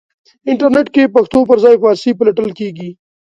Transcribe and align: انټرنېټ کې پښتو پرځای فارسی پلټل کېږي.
انټرنېټ 0.49 0.87
کې 0.95 1.11
پښتو 1.15 1.39
پرځای 1.49 1.75
فارسی 1.83 2.11
پلټل 2.19 2.49
کېږي. 2.59 2.89